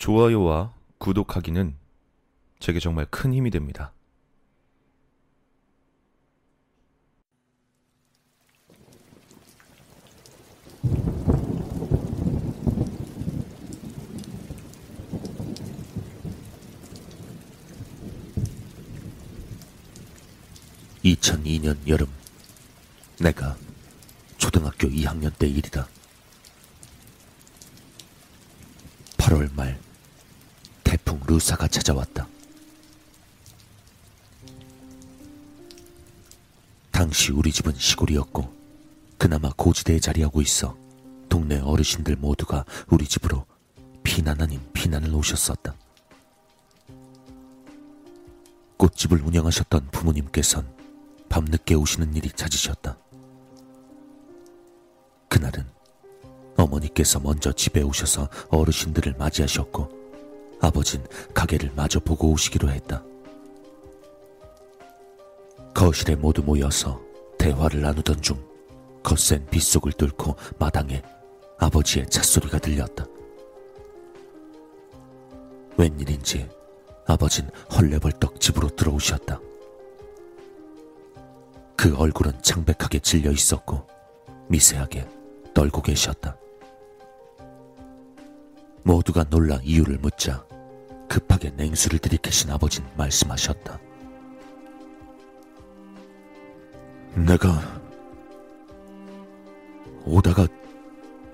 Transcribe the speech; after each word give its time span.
좋아요와 0.00 0.72
구독하기는 0.96 1.76
제게 2.58 2.80
정말 2.80 3.06
큰 3.10 3.34
힘이 3.34 3.50
됩니다. 3.50 3.92
(2002년) 21.04 21.76
여름 21.86 22.08
내가 23.18 23.54
초등학교 24.38 24.88
2학년 24.88 25.30
때 25.36 25.46
일이다 25.46 25.86
8월 29.18 29.54
말 29.54 29.78
태풍 31.10 31.20
루사가 31.26 31.66
찾아왔다. 31.66 32.28
당시 36.92 37.32
우리 37.32 37.50
집은 37.50 37.74
시골이었고 37.74 38.54
그나마 39.18 39.50
고지대에 39.56 39.98
자리하고 39.98 40.40
있어 40.40 40.76
동네 41.28 41.58
어르신들 41.58 42.14
모두가 42.14 42.64
우리 42.88 43.06
집으로 43.06 43.44
피난 44.04 44.40
아닌 44.40 44.60
피난을 44.72 45.12
오셨었다. 45.12 45.74
꽃집을 48.76 49.20
운영하셨던 49.20 49.88
부모님께선 49.90 50.72
밤늦게 51.28 51.74
오시는 51.74 52.14
일이 52.14 52.30
잦으셨다. 52.30 52.96
그날은 55.28 55.66
어머니께서 56.56 57.18
먼저 57.18 57.52
집에 57.52 57.82
오셔서 57.82 58.28
어르신들을 58.50 59.16
맞이하셨고 59.18 59.99
아버진 60.60 61.04
가게를 61.34 61.72
마저 61.74 61.98
보고 62.00 62.30
오시기로 62.30 62.70
했다. 62.70 63.02
거실에 65.74 66.14
모두 66.14 66.42
모여서 66.42 67.00
대화를 67.38 67.80
나누던 67.80 68.20
중 68.20 68.36
거센 69.02 69.46
빗속을 69.46 69.92
뚫고 69.92 70.36
마당에 70.58 71.02
아버지의 71.58 72.06
찻소리가 72.08 72.58
들렸다. 72.58 73.06
웬일인지 75.78 76.48
아버진 77.06 77.48
헐레벌떡 77.74 78.40
집으로 78.40 78.68
들어오셨다. 78.68 79.40
그 81.76 81.96
얼굴은 81.96 82.42
창백하게 82.42 82.98
질려 82.98 83.30
있었고 83.30 83.86
미세하게 84.48 85.08
떨고 85.54 85.80
계셨다. 85.80 86.36
모두가 88.82 89.24
놀라 89.24 89.58
이유를 89.62 89.98
묻자 89.98 90.44
급하게 91.10 91.50
냉수를 91.56 91.98
들이켜신 91.98 92.52
아버진 92.52 92.84
말씀하셨다. 92.96 93.80
내가 97.26 97.82
오다가 100.04 100.46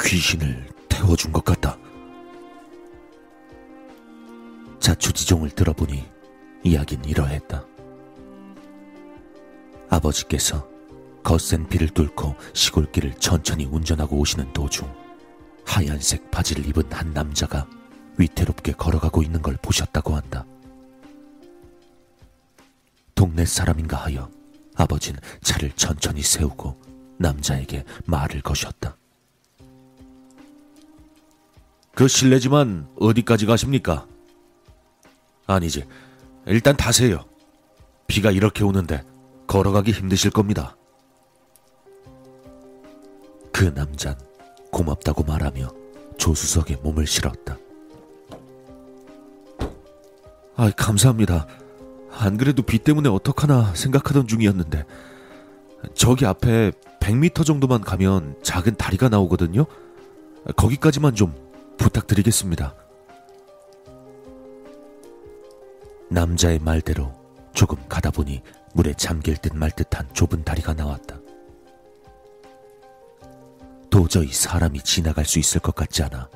귀신을 0.00 0.66
태워준 0.88 1.32
것 1.32 1.44
같다. 1.44 1.76
자초지종을 4.80 5.50
들어보니 5.50 6.02
이야긴 6.64 7.04
이러했다. 7.04 7.62
아버지께서 9.90 10.66
거센 11.22 11.68
비를 11.68 11.88
뚫고 11.88 12.34
시골길을 12.54 13.16
천천히 13.16 13.66
운전하고 13.66 14.16
오시는 14.16 14.50
도중 14.54 14.90
하얀색 15.66 16.30
바지를 16.30 16.66
입은 16.68 16.90
한 16.90 17.12
남자가 17.12 17.68
위태롭게 18.18 18.72
걸어가고 18.72 19.22
있는 19.22 19.40
걸 19.40 19.56
보셨다고 19.62 20.14
한다. 20.14 20.44
동네 23.14 23.46
사람인가 23.46 23.96
하여 23.96 24.30
아버진 24.76 25.16
차를 25.42 25.72
천천히 25.72 26.22
세우고 26.22 26.80
남자에게 27.18 27.84
말을 28.04 28.42
거셨다. 28.42 28.96
그 31.94 32.06
실례지만 32.06 32.88
어디까지 33.00 33.46
가십니까? 33.46 34.06
아니지. 35.46 35.84
일단 36.46 36.76
타세요. 36.76 37.24
비가 38.06 38.30
이렇게 38.30 38.62
오는데 38.62 39.02
걸어가기 39.48 39.90
힘드실 39.90 40.30
겁니다. 40.30 40.76
그 43.52 43.64
남잔 43.64 44.16
고맙다고 44.70 45.24
말하며 45.24 45.68
조수석에 46.18 46.76
몸을 46.76 47.06
실었다. 47.06 47.58
아, 50.58 50.72
감사합니다. 50.76 51.46
안 52.10 52.36
그래도 52.36 52.62
비 52.62 52.80
때문에 52.80 53.08
어떡하나 53.08 53.72
생각하던 53.76 54.26
중이었는데 54.26 54.84
저기 55.94 56.26
앞에 56.26 56.72
100m 56.98 57.46
정도만 57.46 57.80
가면 57.80 58.34
작은 58.42 58.74
다리가 58.74 59.08
나오거든요. 59.08 59.66
거기까지만 60.56 61.14
좀 61.14 61.32
부탁드리겠습니다. 61.76 62.74
남자의 66.10 66.58
말대로 66.58 67.14
조금 67.54 67.78
가다 67.88 68.10
보니 68.10 68.42
물에 68.74 68.94
잠길 68.94 69.36
듯 69.36 69.54
말 69.54 69.70
듯한 69.70 70.08
좁은 70.12 70.42
다리가 70.42 70.74
나왔다. 70.74 71.20
도저히 73.90 74.32
사람이 74.32 74.80
지나갈 74.82 75.24
수 75.24 75.38
있을 75.38 75.60
것 75.60 75.76
같지 75.76 76.02
않아 76.02 76.28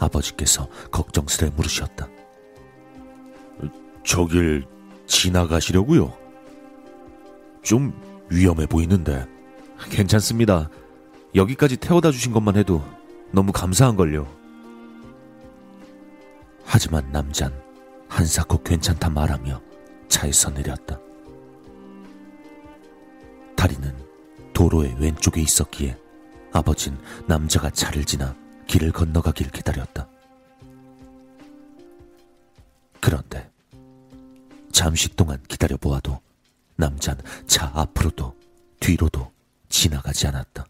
아버지께서 0.00 0.68
걱정스레 0.90 1.50
물으셨다. 1.50 2.08
저길 4.04 4.66
지나가시려고요? 5.06 6.12
좀 7.62 7.92
위험해 8.28 8.66
보이는데 8.66 9.26
괜찮습니다. 9.90 10.68
여기까지 11.34 11.76
태워다 11.76 12.10
주신 12.10 12.32
것만 12.32 12.56
해도 12.56 12.84
너무 13.32 13.52
감사한걸요. 13.52 14.26
하지만 16.64 17.10
남잔 17.12 17.52
한사코 18.08 18.62
괜찮다 18.62 19.10
말하며 19.10 19.60
차에서 20.08 20.50
내렸다. 20.50 20.98
다리는 23.56 23.94
도로의 24.52 24.96
왼쪽에 24.98 25.40
있었기에 25.40 25.96
아버진 26.52 26.98
남자가 27.26 27.70
차를 27.70 28.04
지나 28.04 28.34
길을 28.66 28.92
건너가길 28.92 29.50
기다렸다. 29.50 30.08
잠시 34.80 35.10
동안 35.10 35.38
기다려 35.46 35.76
보아도 35.76 36.18
남자는 36.76 37.22
차 37.46 37.70
앞으로도 37.74 38.34
뒤로도 38.80 39.30
지나가지 39.68 40.26
않았다. 40.26 40.64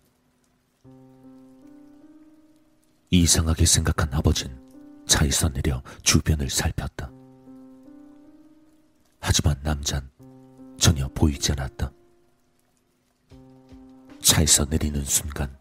이상하게 3.11 3.65
생각한 3.67 4.13
아버진 4.13 4.51
차에서 5.07 5.49
내려 5.51 5.81
주변을 6.03 6.51
살폈다. 6.51 7.09
하지만 9.21 9.55
남잔 9.63 10.11
전혀 10.77 11.07
보이지 11.07 11.53
않았다. 11.53 11.93
차에서 14.21 14.65
내리는 14.65 15.05
순간 15.05 15.57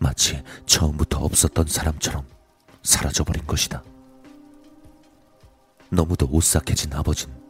마치 0.00 0.42
처음부터 0.66 1.20
없었던 1.20 1.68
사람처럼 1.68 2.26
사라져버린 2.82 3.46
것이다. 3.46 3.80
너무도 5.88 6.26
오싹해진 6.32 6.92
아버진 6.94 7.41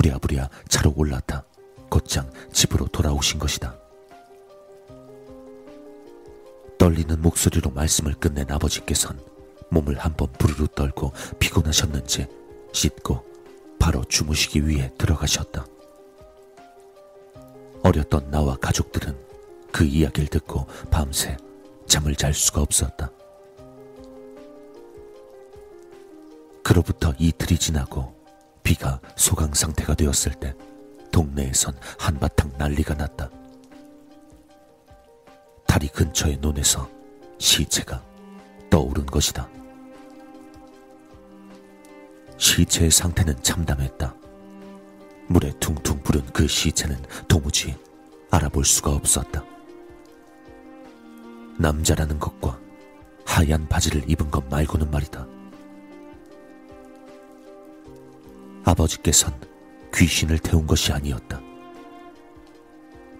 부랴부랴 0.00 0.48
차로 0.68 0.94
올라타 0.96 1.44
곧장 1.90 2.30
집으로 2.52 2.86
돌아오신 2.86 3.38
것이다. 3.38 3.76
떨리는 6.78 7.20
목소리로 7.20 7.70
말씀을 7.70 8.14
끝낸 8.14 8.50
아버지께선 8.50 9.20
몸을 9.68 9.98
한번 9.98 10.32
부르르 10.38 10.66
떨고 10.68 11.12
피곤하셨는지 11.38 12.26
씻고 12.72 13.22
바로 13.78 14.02
주무시기 14.04 14.66
위해 14.66 14.90
들어가셨다. 14.96 15.66
어렸던 17.82 18.30
나와 18.30 18.56
가족들은 18.56 19.16
그 19.70 19.84
이야기를 19.84 20.28
듣고 20.28 20.66
밤새 20.90 21.36
잠을 21.86 22.14
잘 22.16 22.32
수가 22.32 22.62
없었다. 22.62 23.10
그로부터 26.62 27.12
이틀이 27.18 27.58
지나고 27.58 28.19
비가 28.70 29.00
소강 29.16 29.52
상태가 29.52 29.96
되었을 29.96 30.32
때 30.34 30.54
동네에선 31.10 31.74
한바탕 31.98 32.52
난리가 32.56 32.94
났다. 32.94 33.28
다리 35.66 35.88
근처의 35.88 36.36
논에서 36.36 36.88
시체가 37.38 38.00
떠오른 38.70 39.04
것이다. 39.06 39.48
시체의 42.36 42.92
상태는 42.92 43.42
참담했다. 43.42 44.14
물에 45.26 45.50
퉁퉁 45.58 46.00
부른 46.04 46.24
그 46.32 46.46
시체는 46.46 46.96
도무지 47.26 47.76
알아볼 48.30 48.64
수가 48.64 48.92
없었다. 48.92 49.42
남자라는 51.58 52.20
것과 52.20 52.56
하얀 53.26 53.66
바지를 53.66 54.08
입은 54.08 54.30
것 54.30 54.48
말고는 54.48 54.92
말이다. 54.92 55.39
아버지께선 58.80 59.38
귀신을 59.94 60.38
태운 60.38 60.66
것이 60.66 60.92
아니었다. 60.92 61.40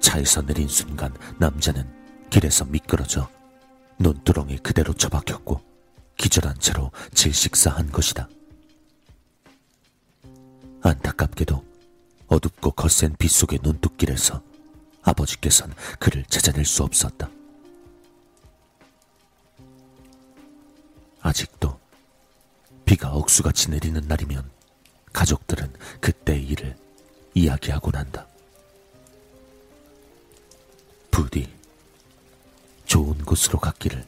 차에서 0.01 0.43
내린 0.43 0.69
순간 0.69 1.15
남자는 1.39 1.87
길에서 2.31 2.65
미끄러져 2.65 3.29
논두렁에 3.99 4.57
그대로 4.59 4.95
처박혔고 4.95 5.61
기절한 6.17 6.59
채로 6.59 6.91
질식사한 7.13 7.91
것이다. 7.91 8.29
안타깝게도 10.83 11.63
어둡고 12.29 12.71
거센 12.71 13.15
빛 13.19 13.31
속의 13.31 13.59
논뚝길에서 13.63 14.43
아버지께선 15.03 15.75
그를 15.99 16.25
찾아낼 16.25 16.65
수 16.65 16.83
없었다. 16.83 17.29
아직도 21.21 21.79
비가 22.87 23.13
억수같이 23.13 23.71
내리는 23.71 24.01
날이면 24.09 24.60
가족들은 25.13 25.73
그때의 26.01 26.43
일을 26.45 26.77
이야기하곤 27.35 27.95
한다. 27.95 28.27
부디 31.11 31.49
좋은 32.87 33.19
곳으로 33.25 33.59
갔기를. 33.59 34.05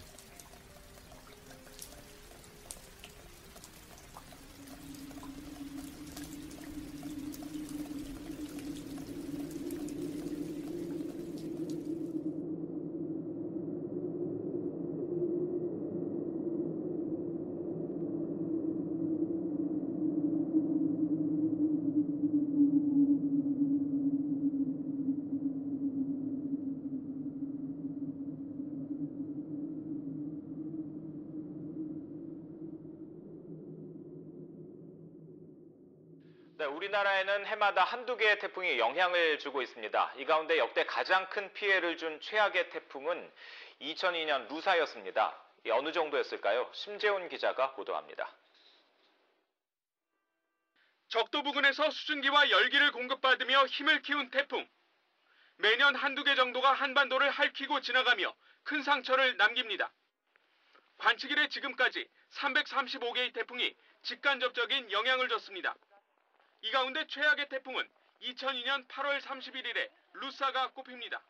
네, 36.62 36.66
우리나라에는 36.66 37.46
해마다 37.46 37.82
한두 37.82 38.16
개의 38.16 38.38
태풍이 38.38 38.78
영향을 38.78 39.40
주고 39.40 39.62
있습니다. 39.62 40.12
이 40.16 40.24
가운데 40.24 40.58
역대 40.58 40.86
가장 40.86 41.28
큰 41.28 41.52
피해를 41.54 41.96
준 41.96 42.20
최악의 42.20 42.70
태풍은 42.70 43.32
2002년 43.80 44.46
루사였습니다. 44.48 45.36
어느 45.72 45.90
정도였을까요? 45.90 46.70
심재훈 46.72 47.28
기자가 47.28 47.72
보도합니다. 47.72 48.32
적도 51.08 51.42
부근에서 51.42 51.90
수증기와 51.90 52.50
열기를 52.50 52.92
공급받으며 52.92 53.66
힘을 53.66 54.00
키운 54.02 54.30
태풍. 54.30 54.64
매년 55.56 55.96
한두 55.96 56.22
개 56.22 56.36
정도가 56.36 56.74
한반도를 56.74 57.28
핥히고 57.28 57.80
지나가며 57.80 58.32
큰 58.62 58.84
상처를 58.84 59.36
남깁니다. 59.36 59.92
관측 60.98 61.32
일에 61.32 61.48
지금까지 61.48 62.08
335개의 62.30 63.34
태풍이 63.34 63.74
직간접적인 64.02 64.92
영향을 64.92 65.28
줬습니다. 65.28 65.74
이 66.62 66.70
가운데 66.70 67.04
최악의 67.08 67.48
태풍은 67.48 67.90
2002년 68.20 68.86
8월 68.86 69.20
31일에 69.20 69.90
루사가 70.12 70.70
꼽힙니다. 70.70 71.20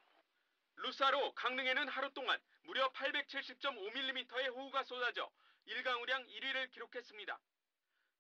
루사로 0.76 1.32
강릉에는 1.34 1.88
하루 1.88 2.12
동안 2.12 2.38
무려 2.64 2.92
870.5mm의 2.92 4.54
호우가 4.54 4.84
쏟아져 4.84 5.30
일강우량 5.64 6.26
1위를 6.26 6.70
기록했습니다. 6.70 7.40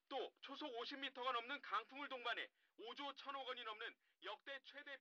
또 0.08 0.32
초속 0.40 0.74
50m가 0.78 1.32
넘는 1.32 1.60
강풍을 1.60 2.08
동반해 2.08 2.48
5조 2.78 3.14
1천억 3.14 3.46
원이 3.46 3.62
넘는 3.62 3.94
역대 4.24 4.58
최대 4.64 4.96